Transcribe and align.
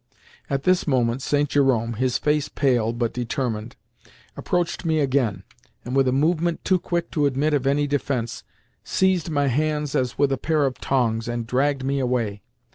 At 0.49 0.63
this 0.63 0.87
moment 0.87 1.21
St. 1.21 1.47
Jerome—his 1.47 2.17
face 2.17 2.49
pale, 2.49 2.91
but 2.91 3.13
determined—approached 3.13 4.83
me 4.83 4.99
again, 4.99 5.43
and, 5.85 5.95
with 5.95 6.07
a 6.07 6.11
movement 6.11 6.65
too 6.65 6.79
quick 6.79 7.11
to 7.11 7.27
admit 7.27 7.53
of 7.53 7.67
any 7.67 7.85
defence, 7.85 8.43
seized 8.83 9.29
my 9.29 9.45
hands 9.45 9.93
as 9.93 10.17
with 10.17 10.31
a 10.31 10.39
pair 10.39 10.65
of 10.65 10.79
tongs, 10.81 11.27
and 11.27 11.45
dragged 11.45 11.83
me 11.83 11.99
away. 11.99 12.41